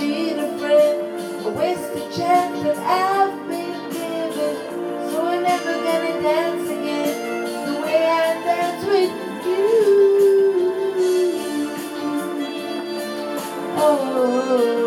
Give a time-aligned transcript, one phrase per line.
[0.00, 4.56] need a friend, a wasted chance that I've been given.
[5.10, 7.14] So we're never gonna dance again
[7.66, 9.12] the way I dance with
[9.46, 9.60] you.
[13.76, 14.79] Oh.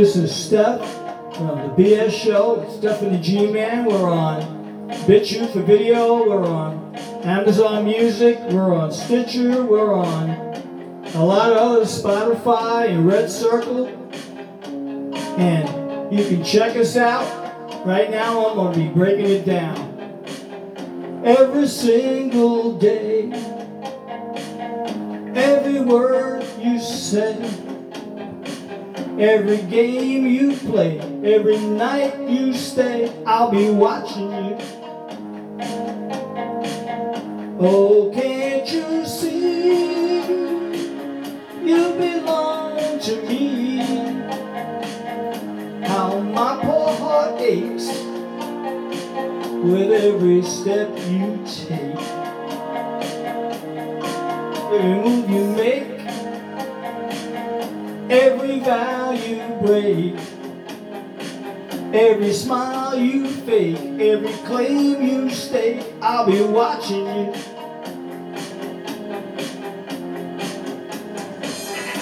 [0.00, 0.80] This is Steph
[1.36, 3.84] from the BS Show, Stephanie G Man.
[3.84, 10.30] We're on BitChute for video, we're on Amazon Music, we're on Stitcher, we're on
[11.14, 13.88] a lot of other Spotify and Red Circle.
[15.36, 17.84] And you can check us out.
[17.84, 19.76] Right now, I'm going to be breaking it down.
[21.26, 23.30] Every single day,
[25.34, 27.36] every word you say
[29.20, 34.56] every game you play, every night you stay, I'll be watching you.
[37.60, 40.20] Oh, can't you see?
[41.62, 43.76] You belong to me.
[45.86, 47.88] How my poor heart aches
[49.62, 52.00] with every step you take.
[54.72, 55.89] Every move you make,
[58.10, 60.16] every vow you break,
[61.94, 67.34] every smile you fake, every claim you stake, I'll be watching you.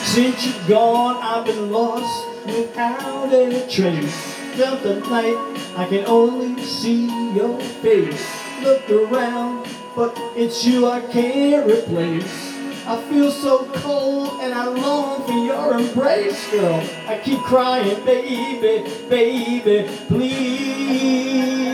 [0.02, 4.34] Since you're gone, I've been lost without a trace.
[4.56, 5.36] Felt the night,
[5.76, 8.26] I can only see your face.
[8.62, 12.47] Look around, but it's you I can't replace.
[12.88, 16.82] I feel so cold and I long for your embrace, girl.
[17.06, 21.68] I keep crying, baby, baby, please.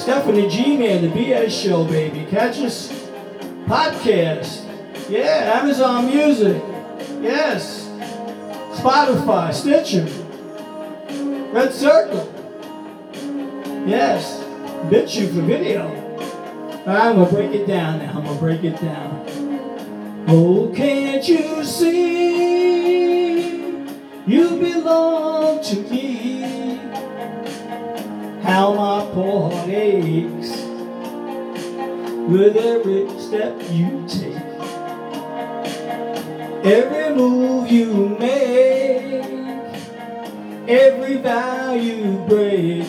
[0.00, 2.24] Stephanie G Man, the BS Show, baby.
[2.30, 2.92] Catch us
[3.66, 4.64] podcast.
[5.10, 6.62] Yeah, Amazon Music.
[7.20, 7.88] Yes.
[8.78, 10.06] Spotify, Stitcher,
[11.58, 12.22] Red Circle.
[13.84, 14.44] Yes.
[14.90, 15.90] BitChute for video.
[16.86, 18.12] I'm gonna break it down now.
[18.16, 19.26] I'm gonna break it down.
[20.28, 22.68] Oh, can't you see?
[24.24, 26.76] You belong to me.
[28.44, 30.62] How my poor heart aches
[32.30, 34.36] with every step you take.
[36.64, 38.47] Every move you make,
[40.68, 42.84] every vow you break,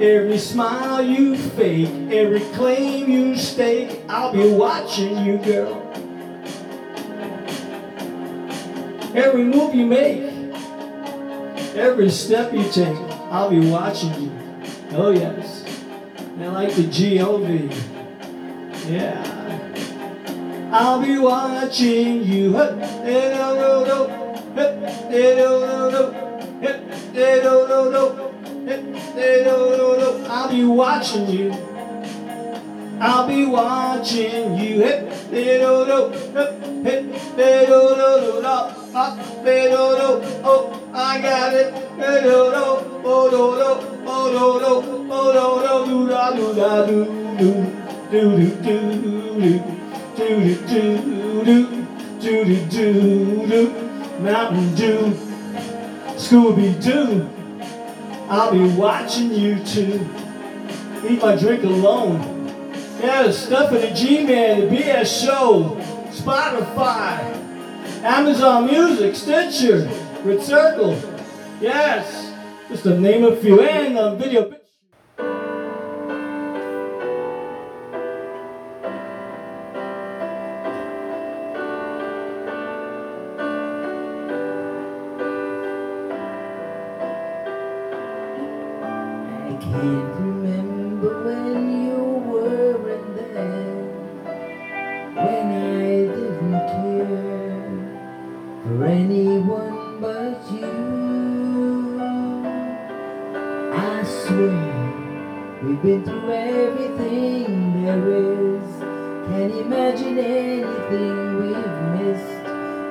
[0.00, 5.80] every smile you fake, every claim you stake, I'll be watching you, girl.
[9.16, 10.22] Every move you make,
[11.74, 12.96] every step you take,
[13.32, 14.30] I'll be watching you.
[14.92, 15.64] Oh, yes.
[16.38, 17.70] I like the G O V.
[18.88, 19.20] Yeah.
[20.72, 22.56] I'll be watching you.
[30.28, 31.52] I'll be watching you.
[33.00, 34.84] I'll be watching you.
[40.44, 41.74] Oh, I got it.
[54.20, 55.12] Mountain Dew,
[56.16, 57.28] Scooby Doo.
[58.28, 60.08] I'll be watching you too.
[61.08, 62.46] Eat my drink alone.
[63.00, 65.76] Yeah, Stephanie G-Man, the BS Show,
[66.10, 67.18] Spotify,
[68.02, 69.90] Amazon Music, Stitcher,
[70.22, 70.98] Red Circle.
[71.60, 72.32] Yes,
[72.68, 73.60] just to name a few.
[73.60, 74.63] And uh, video.
[89.60, 93.84] Can't remember when you weren't there,
[95.14, 97.68] when I didn't care
[98.64, 100.72] for anyone but you.
[103.72, 108.68] I swear we've been through everything there is.
[109.28, 112.44] Can't imagine anything we've missed.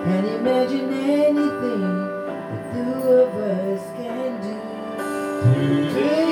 [0.05, 1.82] Can't imagine anything
[2.51, 4.55] the two of us can do.
[5.43, 6.23] Through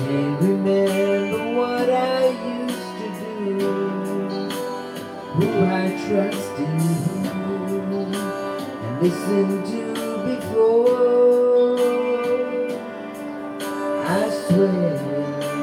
[0.00, 3.68] Can't remember what I used to do,
[5.34, 6.80] who I trusted,
[8.82, 9.82] and listened to
[10.30, 11.76] before.
[14.06, 14.92] I swear,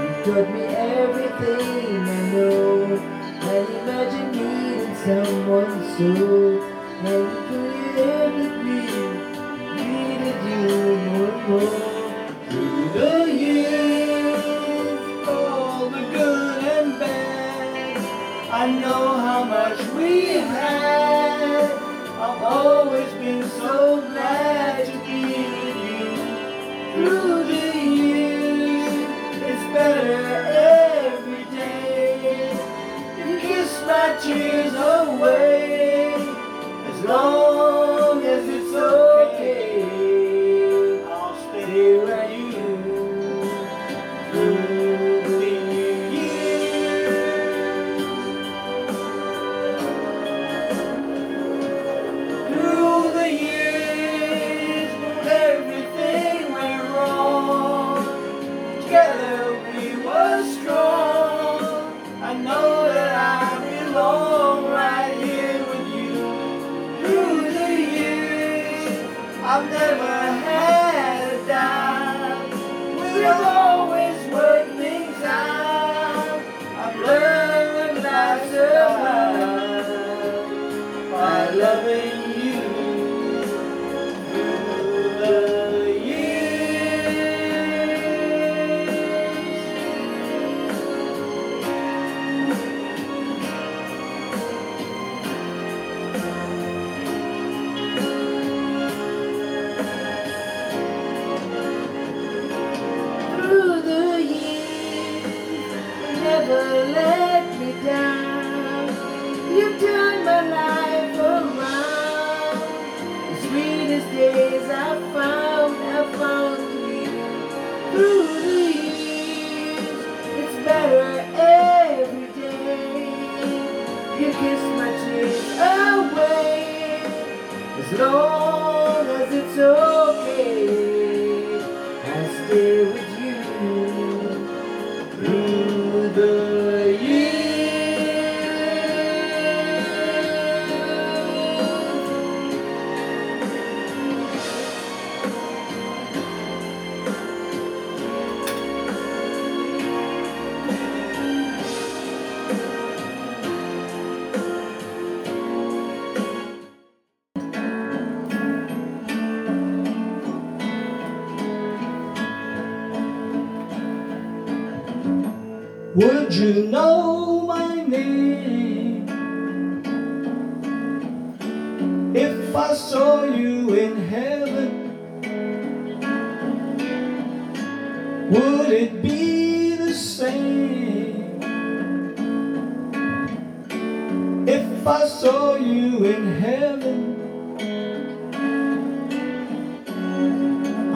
[0.04, 3.00] you taught me everything I know,
[3.42, 6.27] and imagine meeting someone so.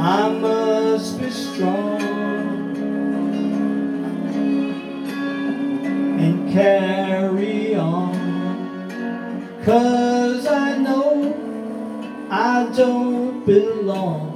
[0.04, 2.02] I must be strong
[6.20, 8.16] and carry on.
[9.64, 11.36] Cause I know
[12.32, 14.31] I don't belong.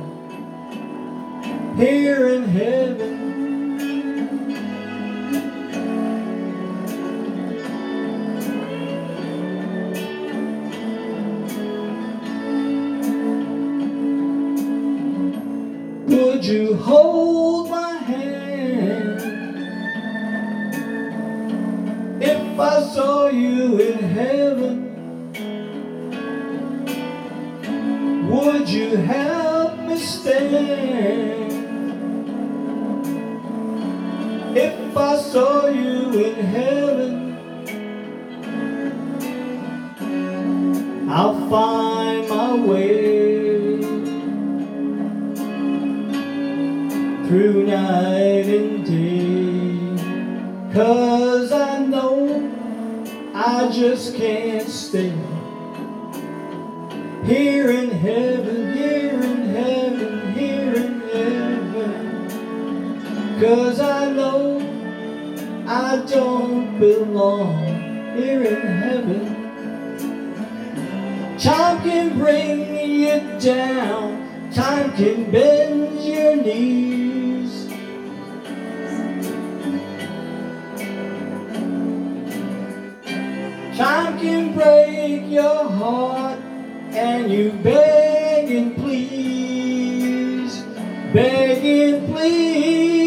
[53.47, 55.13] I just can't stay
[57.25, 62.27] here in heaven, here in heaven, here in heaven.
[63.39, 64.57] Cause I know
[65.67, 67.63] I don't belong
[68.17, 69.27] here in heaven.
[71.37, 76.94] Time can bring you down, time can bend your knees.
[84.65, 86.39] break your heart
[86.89, 90.63] and you beg and please,
[91.13, 93.05] beg and please.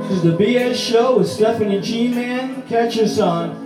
[0.00, 2.62] This is the BS show with Stephanie G Man.
[2.62, 3.63] Catch us on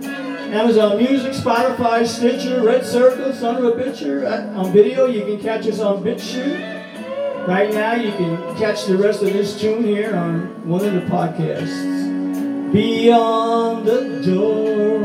[0.51, 4.25] Amazon Music, Spotify, Stitcher, Red Circle, Son of a Bitcher.
[4.55, 7.47] On video, you can catch us on BitChute.
[7.47, 11.01] Right now, you can catch the rest of this tune here on one of the
[11.01, 12.73] podcasts.
[12.73, 14.99] Beyond the door,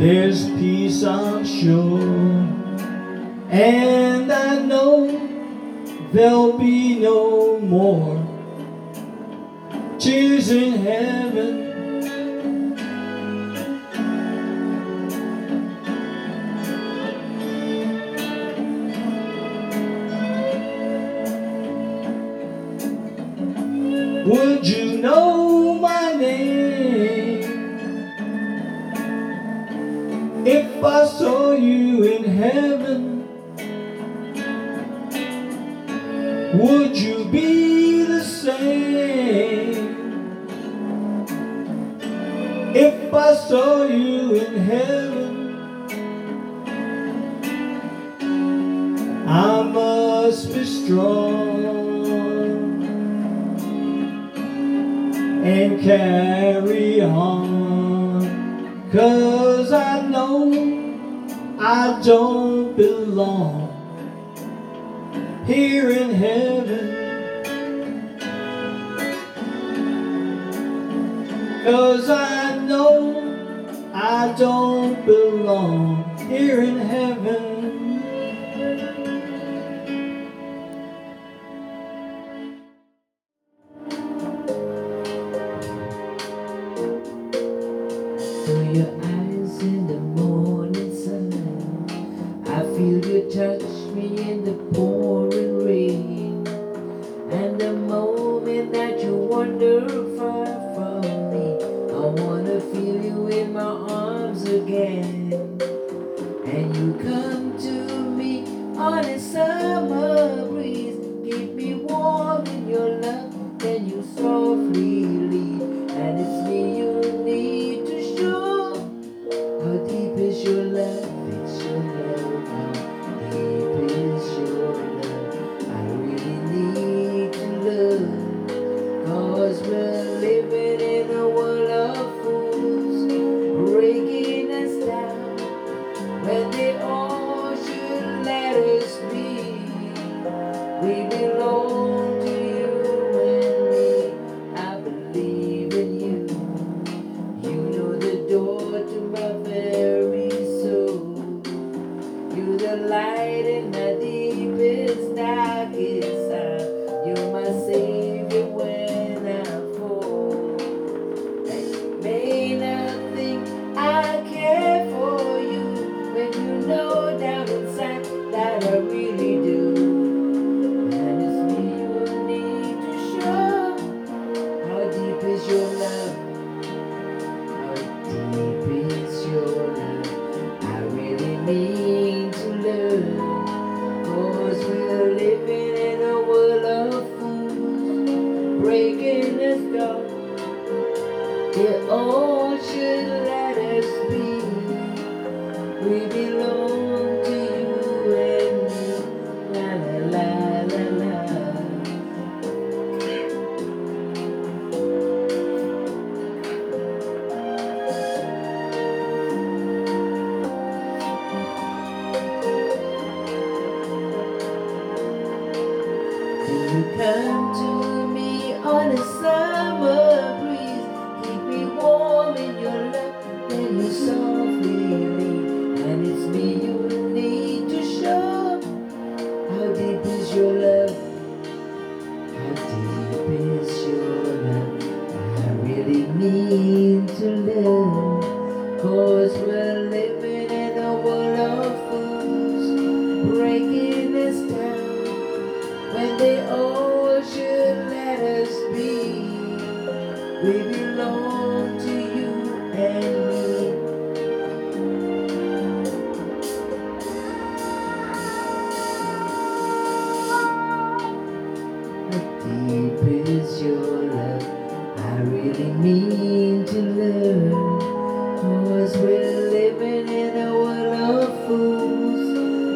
[0.00, 2.00] there's peace on shore,
[3.48, 5.06] and I know
[6.12, 8.26] there'll be no more
[10.00, 11.59] tears in heaven
[63.40, 63.68] on
[65.46, 66.98] here in heaven.
[71.64, 73.20] Cause I know
[73.92, 77.49] I don't belong here in heaven.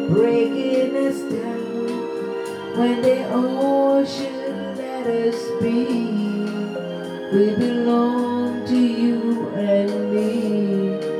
[0.09, 2.77] breaking us down.
[2.77, 6.45] When the ocean let us be,
[7.33, 11.14] we belong to you and me.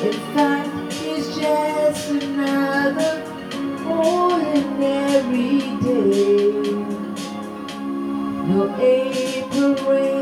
[0.00, 3.20] In fact, it's just another
[3.84, 6.52] ordinary day.
[8.46, 10.17] No April rain.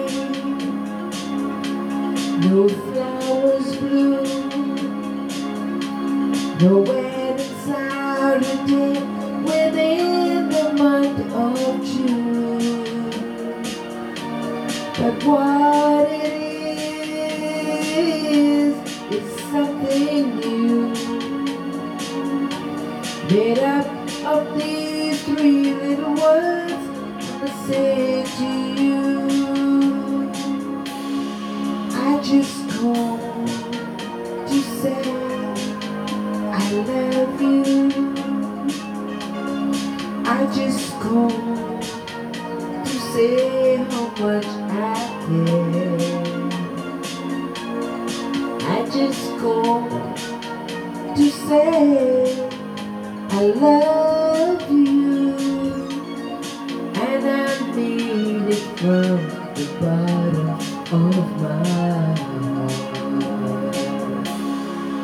[58.77, 59.19] from
[59.55, 60.49] the bottom
[60.93, 62.19] of my heart.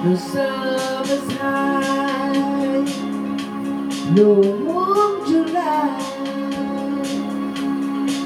[0.04, 2.84] No summer's high,
[4.12, 4.28] no
[4.66, 5.88] warm July,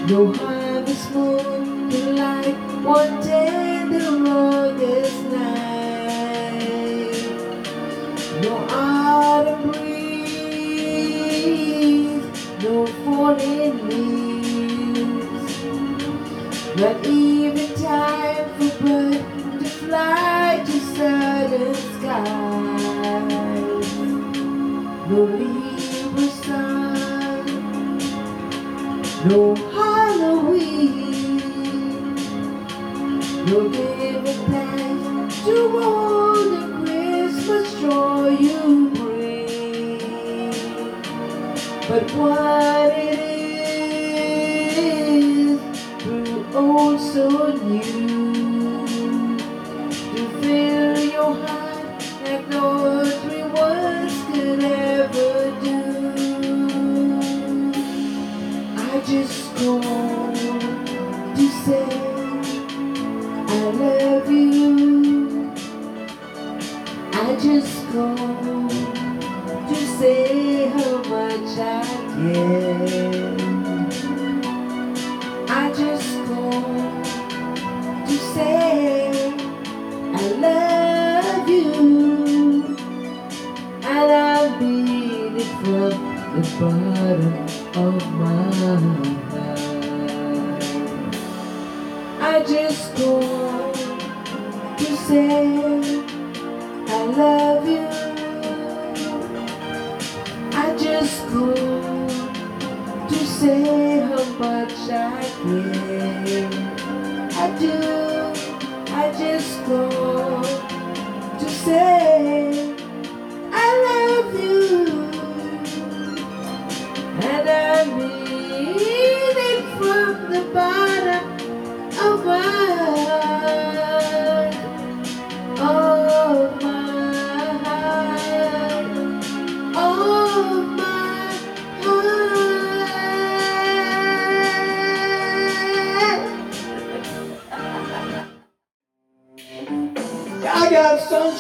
[0.08, 6.34] no harvest moon to light one day the longest night,
[8.42, 11.06] no autumn breeze,
[12.64, 14.35] no falling leaves.
[16.76, 19.22] But even time for bird
[19.60, 23.32] to fly to certain skies.
[25.08, 27.46] Believer sun,
[29.26, 31.38] no Halloween,
[33.46, 39.98] no giving thanks to all the Christmas joy you bring.
[41.88, 42.75] But what?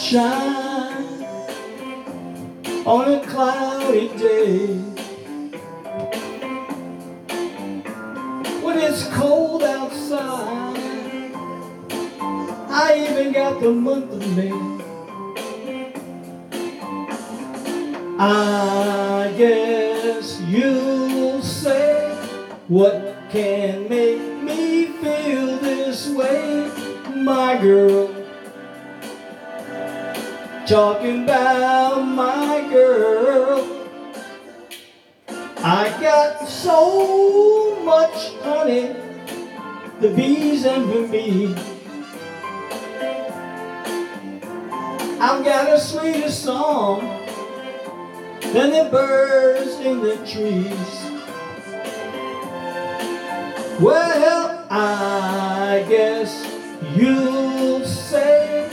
[0.06, 0.45] shine.
[46.46, 47.00] song
[48.52, 50.90] than the birds in the trees.
[53.80, 56.30] Well, I guess
[56.94, 58.68] you'll say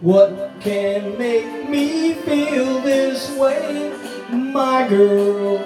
[0.00, 3.92] what can make me feel this way,
[4.30, 5.62] my girl.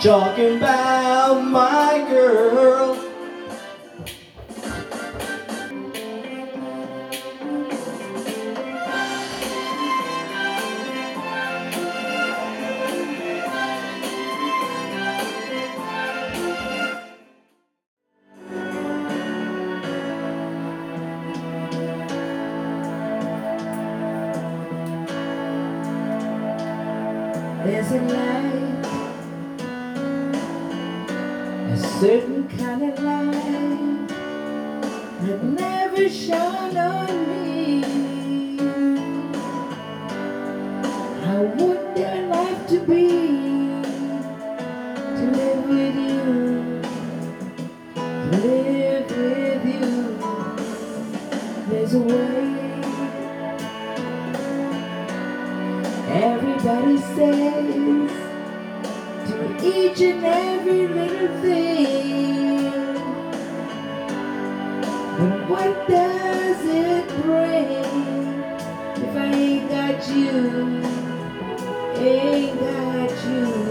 [0.00, 2.75] Talking about my girl.
[56.66, 58.10] what he says
[59.28, 62.72] to each and every little thing.
[65.16, 68.42] But what does it bring
[69.04, 70.82] if I ain't got you?
[72.02, 73.65] Ain't got you.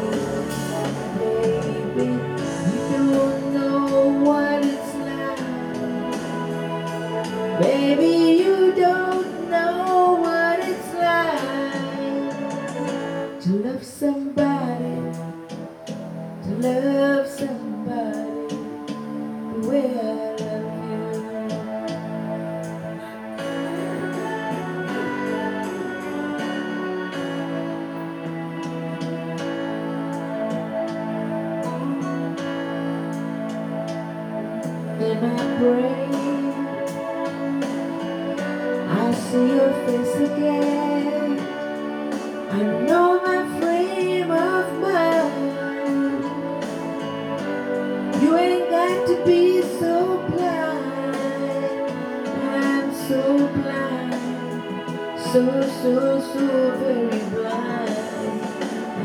[55.36, 55.44] so,
[55.82, 56.48] so, so
[56.80, 57.90] very blind.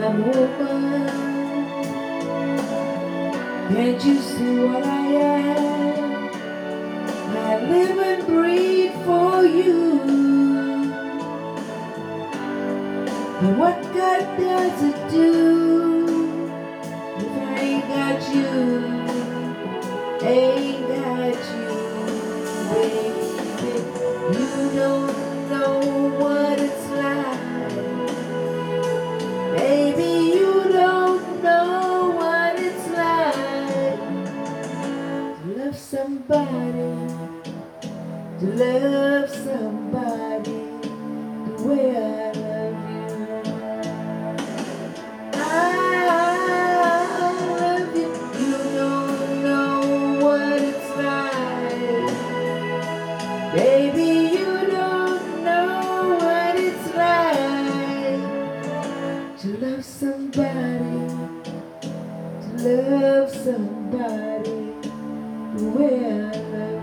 [0.04, 1.06] I'm open.
[3.74, 6.30] Can't you see what I am?
[7.36, 9.74] I live and breathe for you.
[13.40, 16.48] But what good does it do
[17.18, 18.48] if I ain't got you?
[20.20, 20.69] Hey.
[59.80, 61.08] love somebody,
[61.82, 64.74] to love somebody
[65.56, 66.79] the way I love.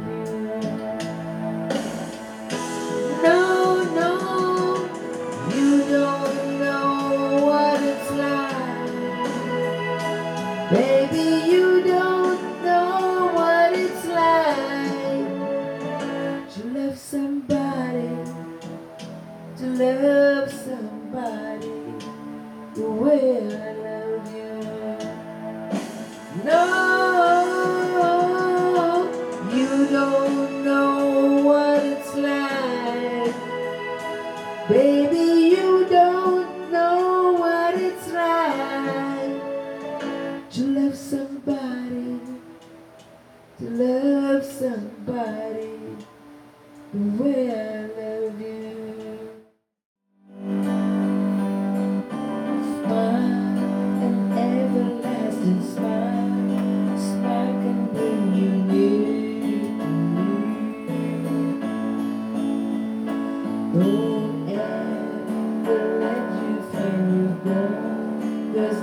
[63.74, 66.64] Don't ever let you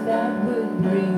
[0.05, 1.14] that would bring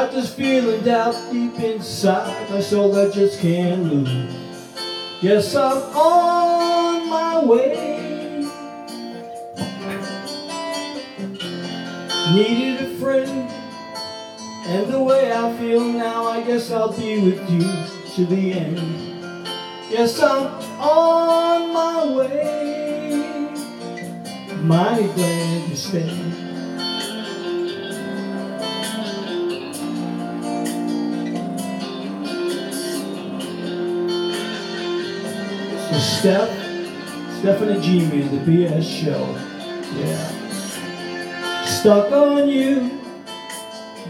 [0.00, 4.34] Got this feeling down deep inside my soul I just can't lose.
[5.20, 8.48] Yes, I'm on my way.
[12.34, 13.50] Needed a friend,
[14.68, 17.70] and the way I feel now, I guess I'll be with you
[18.14, 18.78] to the end.
[19.90, 20.46] Yes, I'm
[20.80, 23.50] on my way.
[24.62, 26.29] Mighty glad you stayed.
[36.00, 36.50] So Steph,
[37.40, 39.36] Stephanie G Man, the BS show.
[39.98, 41.64] Yeah.
[41.66, 42.98] Stuck on you.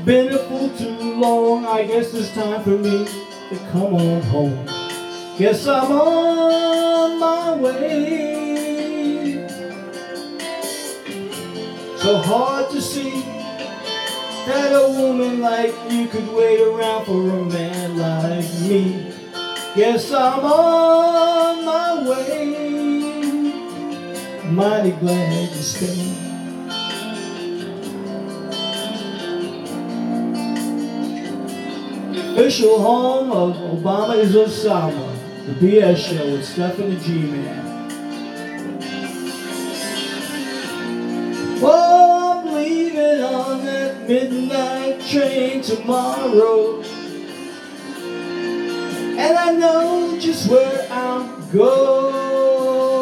[0.04, 1.66] Been a fool too long.
[1.66, 4.66] I guess it's time for me to come on home.
[5.36, 9.48] Guess I'm on my way.
[11.96, 13.20] So hard to see
[14.46, 19.12] that a woman like you could wait around for a man like me.
[19.74, 21.39] Guess I'm on
[21.70, 22.44] my way.
[24.50, 26.16] Mighty glad you stayed.
[32.32, 35.08] Official home of Obama is Osama.
[35.46, 37.66] The BS show with Stephanie G Man.
[41.60, 46.82] Well, I'm leaving on that midnight train tomorrow.
[49.22, 50.89] And I know just where
[51.52, 53.00] going.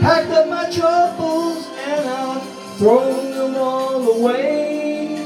[0.00, 2.42] Packed up my troubles and I've
[2.78, 5.16] thrown them all away.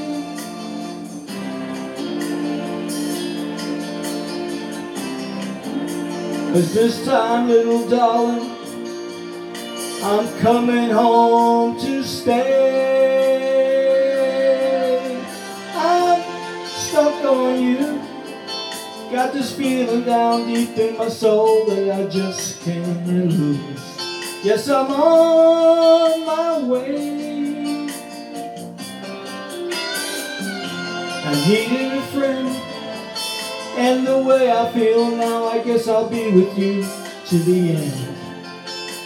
[6.53, 8.49] Cause this time, little darling,
[10.03, 13.04] I'm coming home to stay.
[19.15, 23.57] Got this feeling down deep in my soul that I just can't lose.
[24.43, 27.87] Yes, I'm on my way.
[31.23, 32.49] I needed a friend,
[33.77, 36.83] And the way I feel now, I guess I'll be with you
[37.27, 38.17] to the end.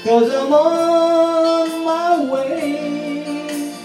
[0.03, 3.75] Cause I'm on my way.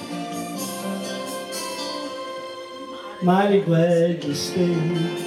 [3.20, 5.23] Mighty glad you stayed.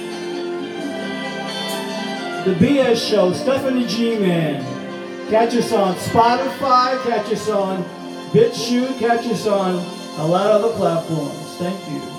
[2.44, 4.64] The BS Show, Stephanie G Man.
[5.28, 7.82] Catch us on Spotify, catch us on
[8.30, 9.74] BitChute, catch us on
[10.18, 11.56] a lot of other platforms.
[11.58, 12.18] Thank you.